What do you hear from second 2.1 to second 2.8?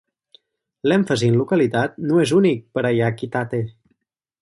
és únic